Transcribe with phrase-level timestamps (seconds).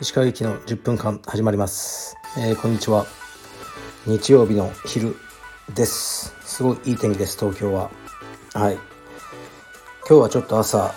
[0.00, 3.04] 石川由紀の10分間始まります、えー、こんにちは。
[4.06, 5.16] 日曜日の昼
[5.74, 6.34] です。
[6.40, 7.90] すごいいい天気です東京は。
[8.54, 8.74] はい。
[10.08, 10.94] 今日はちょっと朝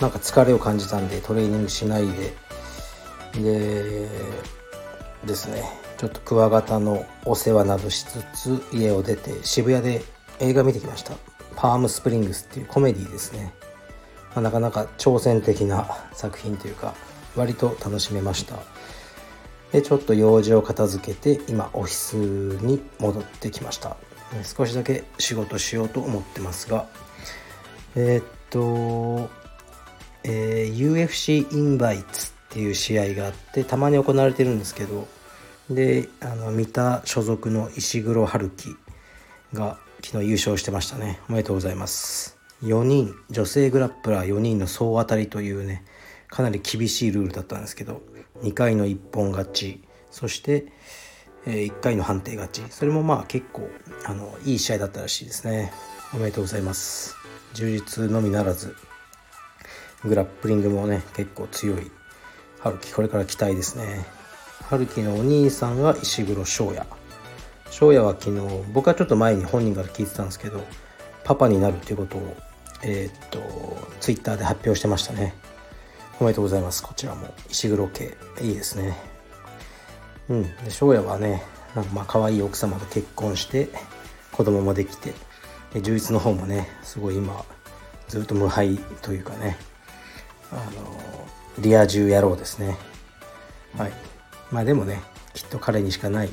[0.00, 2.34] なんか疲れを感じたんでトレーニングしないで。
[3.34, 4.08] で
[5.26, 5.64] ですね。
[5.98, 10.02] ちょっとクワガタのお世話などしつつ家を出て渋谷で
[10.40, 11.33] 映画見てきました。
[11.56, 13.52] パームスプリングスっていうコメディですね、
[14.34, 16.94] まあ、なかなか挑戦的な作品というか
[17.36, 18.56] 割と楽しめました。
[19.72, 22.14] でちょっと用事を片付けて今オフィス
[22.64, 23.96] に戻ってきました。
[24.42, 26.86] 少しだけ仕事しようと思ってますが。
[27.96, 29.30] えー、っと、
[30.24, 35.06] えー、UFC インバイツっていう試合があってたまに行われてるんですけど
[35.70, 38.76] であの三田所属の石黒春樹
[39.52, 41.18] が昨日優勝してましたね。
[41.30, 42.36] おめでとうございます。
[42.62, 45.82] 4人女性グラップラー4人の総当たりというね
[46.28, 48.02] かなり厳しいルールだったんですけど
[48.42, 50.66] 2回の一本勝ちそして、
[51.46, 52.62] えー、1回の判定勝ち。
[52.68, 53.66] それもまあ結構
[54.04, 55.72] あのいい試合だったらしいですね。
[56.12, 57.16] おめでとうございます。
[57.54, 58.76] 充実のみならず
[60.04, 61.90] グラップリングもね結構強い。
[62.60, 64.04] 春樹これから期待ですね。
[64.68, 66.86] 春樹のお兄さんが石黒翔也。
[67.70, 68.40] 翔也は昨日
[68.72, 70.60] 僕はちょっと前に本人から聞いてたんですけど
[71.24, 72.36] パパになるっていうことを
[72.82, 73.38] えー、っと
[74.00, 75.34] ツイッターで発表してましたね。
[76.20, 76.82] おめでとうございます。
[76.82, 77.34] こちらも。
[77.50, 78.96] 石黒家いいですね。
[80.28, 80.42] うん。
[80.42, 81.42] で翔也はね
[81.74, 83.68] なんかまあ可愛い奥様と結婚して
[84.32, 85.12] 子供もできて
[85.72, 87.44] で充実の方もねすごい今
[88.08, 89.56] ずっと無敗というかね
[90.52, 90.62] あの
[91.58, 92.76] リア充野郎ですね。
[93.78, 93.92] はい。
[94.52, 95.00] まあでもね
[95.32, 96.30] きっと彼にしかない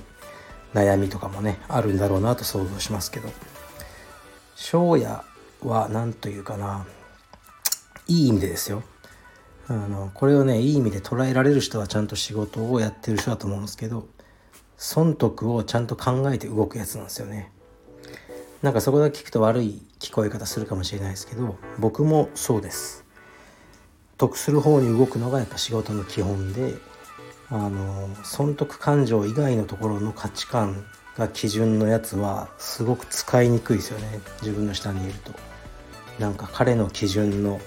[0.73, 3.29] 悩みとかもねあるんだろうなと想像しますけど。
[4.61, 5.23] 翔也
[5.63, 6.85] は何というかな
[8.07, 8.83] いい意味でですよ。
[9.67, 14.07] あのこれをねいい意味で捉えられる人はちゃんと仕事をやってる人だと思うんですけど
[14.77, 17.51] 損得をちゃんと考えて動くやつなんですよね。
[18.61, 23.03] なんかそこだけ聞くと悪い聞こえ方するかもしれないですけど僕もそうです。
[24.17, 26.75] 得する方に動くのがやっぱ仕事の基本で
[27.51, 30.85] あの損得感情以外のところの価値観
[31.17, 35.33] が基準のやつはすごく使いにくいですよね自分の下にいると。
[36.17, 37.59] なんか彼の基準の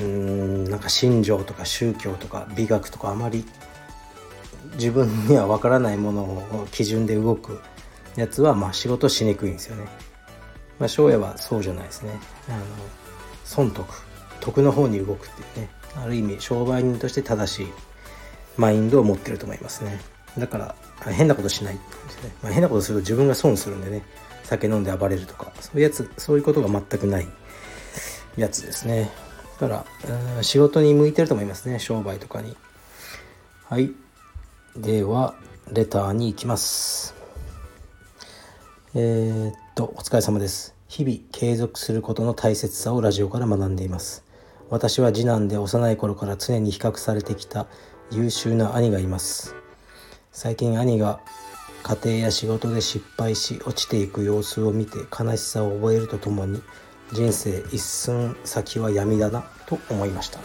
[0.00, 3.44] うーんなんか信条とか宗教とか美学とかあまり
[4.74, 7.60] 自分には分からないものを基準で動く
[8.16, 9.88] やつはまあ仕事しにくいんですよね。
[10.78, 12.12] まあ、翔也はそうじゃないですね。
[12.48, 12.64] あの
[13.44, 13.86] 損得
[14.40, 17.72] 得の方に動くっていうねある意味商売人として正しい
[18.58, 19.98] マインドを持ってると思いますね。
[20.36, 20.74] だから
[21.06, 24.02] 変なことしないって感じでね、まあ、変なことすると自分が損するんでね。
[24.44, 27.28] 酒飲んで暴れるとかそういうやつそういうことが全くない
[28.36, 29.10] やつですね。
[29.60, 29.84] だか
[30.36, 31.78] ら仕事に向いてると思いますね。
[31.78, 32.56] 商売とかに。
[33.64, 33.92] はい。
[34.76, 35.34] では
[35.70, 37.14] レターに行きます。
[38.94, 40.74] えー、っとお疲れ様です。
[40.88, 44.24] 日々継続することの大切さをラジオから学んでいます。
[44.70, 47.66] 私は次男で幼い頃から常に比較されてきた
[48.10, 49.54] 優秀な兄がいます。
[50.32, 51.20] 最近兄が
[51.82, 56.62] 家庭や仕事で失敗し落ちていく様子を見て悲しさを覚えるとともに
[57.12, 60.40] 人生一寸先は闇だなと思いました。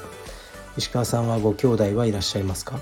[0.78, 2.79] 石川さんはご兄弟はいらっしゃいますか？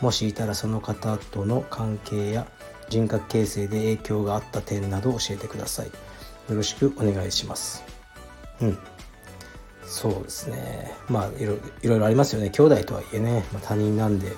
[0.00, 2.46] もしいたらその方との関係や
[2.88, 5.86] 人格形成で影響があった点など教えてください。
[5.86, 5.92] よ
[6.50, 7.82] ろしくお願いします。
[8.60, 8.78] うん。
[9.86, 10.92] そうですね。
[11.08, 12.50] まあいろいろありますよね。
[12.50, 14.32] 兄弟とはいえね、まあ、他人なんで。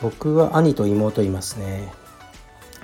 [0.00, 1.92] 僕は兄と妹いますね。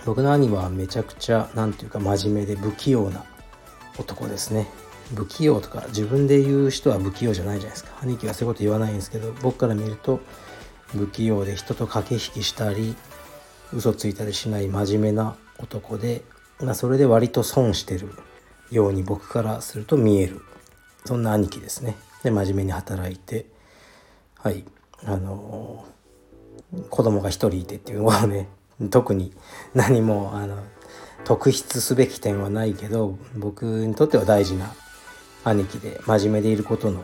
[0.04, 3.24] 僕の兄はめちゃくちゃ何ていうか真面目で不器用な
[3.98, 4.68] 男ですね。
[5.14, 7.98] 不器用とか自分で言う人は不器用じゃないじゃないですか。
[8.02, 10.20] 兄貴はそういうこと言わないんですけど僕から見ると
[10.88, 12.96] 不器用で人と駆け引きしたり
[13.72, 16.22] 嘘ついたりしない真面目な男で、
[16.60, 18.10] まあ、それで割と損してる
[18.70, 20.42] ように僕からすると見える。
[21.06, 21.96] そんな兄貴ですね。
[22.22, 23.46] で真面目に働いて
[24.38, 24.64] はい
[25.04, 28.48] あのー、子供が一人いてっていうのはね
[28.90, 29.32] 特に
[29.74, 30.56] 何もあの
[31.24, 34.74] 特筆すべき点はないけど僕にとっては大事な
[35.44, 37.00] 兄貴で真面目でいることの、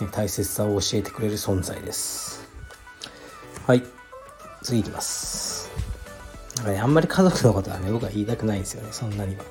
[0.00, 2.48] ね、大切さを教えてくれる存在です。
[3.66, 3.82] はい
[4.62, 5.70] 次いきます。
[6.56, 9.44] なんかねあんまり家族のことはね僕は言いたくないんですよねそんなには。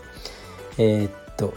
[0.77, 1.53] えー、っと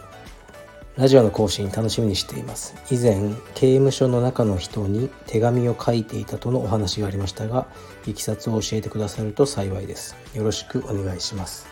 [0.97, 2.75] ラジオの更新楽しみにしています。
[2.91, 7.67] 以前刑務所の中の人に手紙を書いていたとのお話がありましたが
[8.06, 10.15] いきさつを教えてくださると幸いです。
[10.35, 11.67] よろしくお願いします。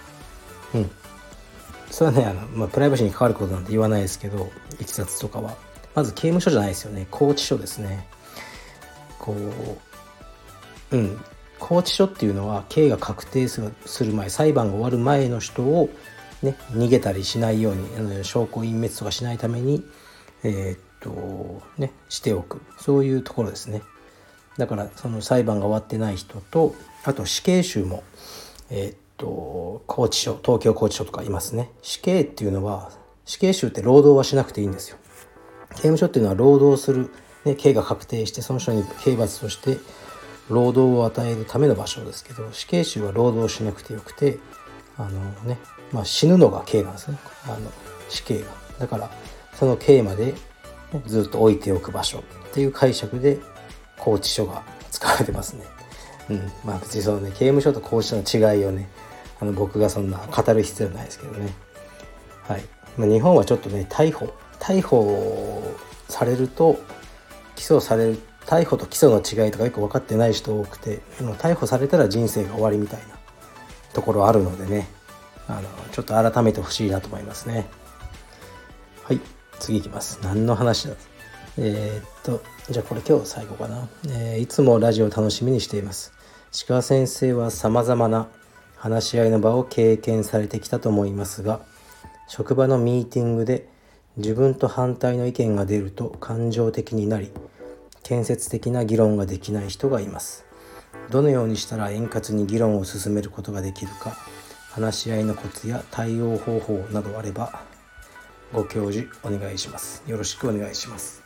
[0.75, 0.91] うん。
[1.91, 4.51] それはねあの、まあ、プライバシーに関わることなんて言わないですけど
[4.81, 5.57] いきさつとかは。
[5.95, 7.07] まず刑務所じゃないですよね。
[7.11, 8.09] 拘置所ですね。
[9.19, 9.35] こ
[10.93, 11.21] ううん。
[11.59, 13.61] 拘置所っていうのは刑が確定す
[14.03, 15.91] る前裁判が終わる前の人を、
[16.43, 19.85] ね、逃げたりしないように証拠隠滅とかしないために
[20.43, 22.61] えー、っとねしておく。
[22.79, 23.83] そういうところですね。
[24.57, 28.03] だからその裁判が終わってない人とあと死刑囚も
[28.71, 31.71] えー、っと拘置所東京拘置所とかいますね。
[31.83, 32.91] 死刑っていうのは
[33.25, 34.97] 死刑囚って労働はしなくていいんですよ。
[35.77, 37.11] 刑務所っていうのは労働する、
[37.45, 39.79] ね、刑が確定してその人に刑罰として
[40.49, 44.39] 労働を与えるための場所ですけど死刑囚は労働しなくてよくて
[45.01, 45.59] あのね、
[45.93, 47.71] まあ、死ぬのが刑なんですねあの
[48.09, 48.47] 死刑が
[48.79, 49.11] だから
[49.55, 50.35] その刑まで
[51.07, 53.39] ずっと置いておく場所っていう解釈で
[53.97, 55.65] 拘置所が使われてますね。
[56.31, 58.89] うん、まあ別にそのね刑務所と拘置所の違いをね
[59.41, 61.53] あの僕がそんな語る必要ないですけどね。
[62.43, 62.65] はい。
[62.97, 65.63] まあ、日本はちょっとね逮捕逮捕
[66.09, 66.79] されると
[67.55, 71.01] 起訴される逮捕と起訴の違いとかよく分かってない人多くて
[71.39, 73.20] 逮捕されたら人生が終わりみたいな
[74.01, 74.89] ところあるのでね
[75.47, 77.69] あのちょっと改めてほしいなと思いますね。
[79.05, 79.21] はい
[79.59, 80.21] 次いきます。
[80.23, 80.95] 何の話だ？
[81.59, 86.15] えー、っとじゃあこれ今日最後かな、えー、いつもラジオ楽しみにしています。
[86.67, 88.29] 鹿先生はさまざまな
[88.77, 91.61] 話し合いの場を経験されてきたと思いますが
[92.27, 93.69] 職場のミーティングで
[94.17, 97.31] 自分と反対の意見が出ると感情的になり
[98.03, 100.47] 建設的な議論ができない人がいます。
[101.11, 104.17] どのようにしたら円滑に議論を進めることができるか
[104.71, 107.63] 話し合いのコツや対応方法などあれば
[108.53, 110.03] ご教授お願いします。
[110.07, 111.23] よろしくお願いします。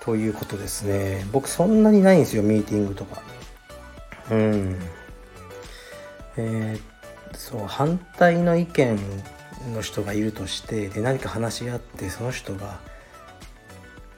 [0.00, 1.26] ということですね。
[1.32, 3.22] 僕そんなにないんですよミーティングとか。
[4.30, 4.78] うん。
[6.36, 8.98] えー、そう反対の意見
[9.74, 12.78] の人がいるとしてで何か話し合ってその人が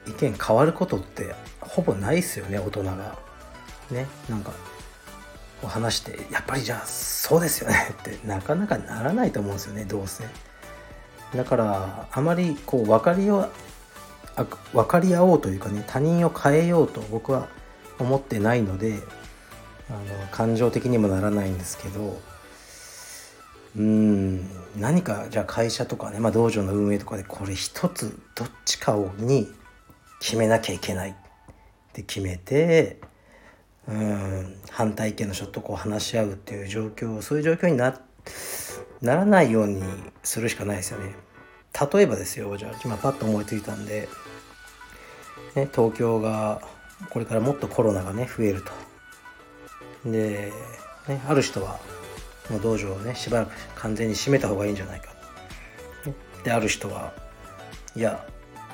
[0.06, 3.18] 意見変わることってほぼないですよね大人が。
[3.90, 4.52] ねなんか
[5.68, 7.94] 話してやっぱりじゃあそうですよね。
[8.00, 10.24] ってなかなかならないと思うんですよねどうせ。
[11.36, 13.48] だからあまりこう分かりよ
[14.72, 17.48] 分かり合おうというかね他人を変えようと僕は
[17.98, 18.98] 思ってないので
[19.90, 22.18] あの感情的にもならないんですけど
[23.76, 24.48] うん
[24.78, 29.48] 何かじゃあ会社とかね、まあ、道場の運営とかでこれ一つどっちかをに
[30.20, 31.14] 決めなきゃいけないっ
[31.92, 33.00] て決めて
[33.88, 37.98] うん反対意見の人とこう話し合うっていう状況そういう状況にな
[39.00, 39.82] ならないように
[40.22, 41.14] するしかないですよね。
[41.92, 44.08] 例えばですよじゃあ今パッと思いついたんで、
[45.56, 46.60] ね、東京が
[47.10, 48.72] これからもっとコロナがね増えると。
[50.08, 50.52] で、
[51.08, 51.80] ね、ある人は
[52.50, 55.08] もう道場をねしばらく完全に閉めた方がいいんじゃないか、
[56.06, 56.14] ね、
[56.44, 57.12] である人は
[57.96, 58.26] いや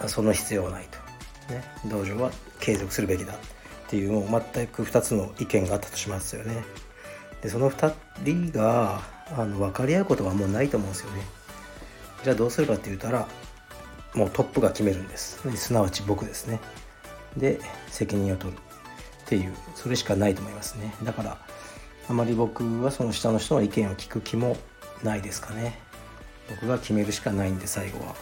[0.06, 0.88] その必要はない
[1.48, 2.30] と、ね、道場は
[2.60, 3.34] 継続するべきだ。
[3.88, 6.62] っていうもう全く2つの意見があったとしますよね。
[7.40, 9.00] でその2人が
[9.34, 11.22] あの分かり合うことはもうないと思うんですよね。
[12.22, 13.26] じゃあどうするかって言ったら
[14.14, 15.40] もうトップが決めるんです。
[15.56, 16.60] すなわち僕ですね。
[17.34, 18.60] で責任を取るっ
[19.24, 20.94] ていうそれしかないと思いますね。
[21.02, 21.38] だから
[22.10, 24.58] あまり僕はその下の人の意見を聞く気も
[25.02, 25.80] ないですかね。
[26.50, 28.14] 僕が決めるしかないんで最後は。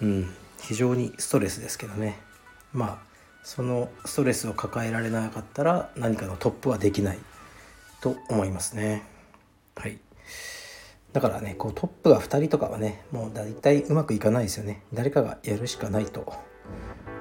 [0.00, 0.34] うん。
[0.62, 2.18] 非常にストレスですけどね。
[2.72, 3.11] まあ
[3.42, 7.18] そのストレスを抱えられなかったら何かのトップはできない
[8.00, 9.02] と思いますね。
[9.76, 9.98] はい。
[11.12, 14.82] だからねこうトップが2人とかはねもう大体うまくいかないですよね。
[14.92, 16.32] 誰かがやるしかないと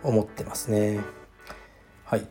[0.04, 1.00] 思ってますね。
[2.06, 2.28] はい。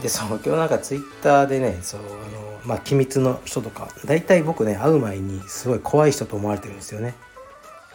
[0.00, 7.14] でそう今日なんかツイッターでねそうあのまあ機密の人とか大体僕ね会う前にすごい怖い人と思われてるんですよね。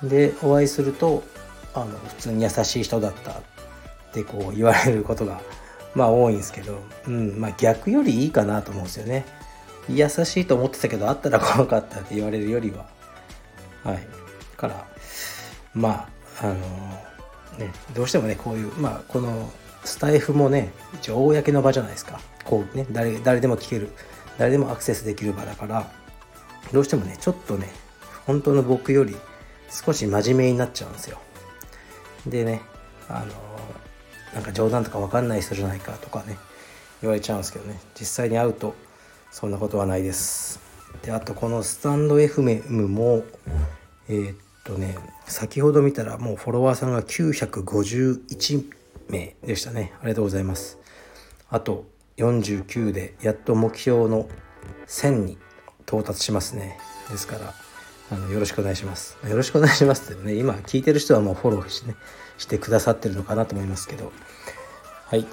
[0.04, 1.24] でお会いすると
[1.74, 3.36] あの普通に優しい人だったっ
[4.22, 5.42] ってこう言われることが
[5.94, 9.26] まあ多いんですけど、うんまあ、逆よりいいかなと思うんですよね。
[9.90, 12.86] 優しいと思ってたけどあったら怖かったって言われるよりは。
[13.84, 13.96] はい。
[13.96, 14.02] だ
[14.58, 14.86] から
[15.74, 16.08] ま
[16.42, 16.56] ああの
[17.58, 19.52] ねどうしてもねこういうまあこの
[19.86, 22.20] スタイフもね一応公の場じゃないですか。
[22.44, 23.90] こうね誰誰でも聞ける。
[24.38, 25.90] 誰でもアクセスできる場だから
[26.72, 27.70] どうしてもねちょっとね
[28.28, 29.16] 本当の僕より
[29.72, 31.18] 少し真面目になっちゃうんですよ。
[32.28, 32.62] でね
[33.10, 33.57] あの
[34.38, 36.38] なんか冗談とか分かんない人じゃないかとかね
[37.02, 37.80] 言われちゃうんですけどね。
[38.00, 38.76] 実際に会うと
[39.32, 40.60] そんなことはないです。
[41.02, 43.24] であとこのスタンド FM も
[44.08, 48.72] えー、っとね先ほど見たらもうフォロワーさんが951
[49.10, 49.94] 名でしたね。
[50.02, 50.78] ありがとうございます。
[51.50, 54.30] あと49でやっと目標の
[54.86, 55.40] 1000に
[55.88, 56.78] 到達しますね。
[57.10, 57.56] ですから
[58.10, 59.18] あのよろしくお願いします。
[59.28, 61.96] よろしくお願いしますってね今聞いてる人はもうフォローしてね
[62.38, 64.12] してくださってるのかなと思いますけど。
[65.08, 65.26] はい。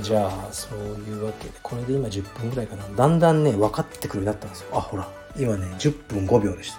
[0.00, 2.88] じゃあそういうわけでこれで今10分ぐらいかな。
[2.88, 4.68] だんだんね分かってくるようになったんですよ。
[4.72, 5.08] あほら。
[5.36, 6.72] 今ね10分5秒でし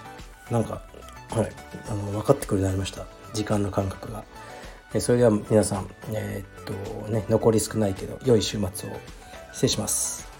[0.48, 0.52] た。
[0.52, 0.82] なんか
[1.30, 1.52] はい。
[1.88, 3.06] あの分かってくるようになりました。
[3.32, 4.24] 時間の感覚が。
[4.94, 8.92] えそれでは皆さんえー、っとね残り少ないけど良い週末を。
[9.52, 10.35] 失礼します。